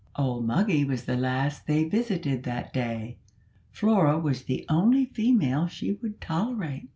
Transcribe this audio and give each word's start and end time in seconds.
Old 0.15 0.47
Moggy 0.47 0.83
was 0.83 1.05
the 1.05 1.15
last 1.15 1.67
they 1.67 1.83
visited 1.83 2.41
that 2.41 2.73
day. 2.73 3.17
Flora 3.69 4.17
was 4.17 4.41
the 4.45 4.65
only 4.67 5.05
female 5.05 5.67
she 5.67 5.91
would 5.93 6.19
tolerate. 6.19 6.89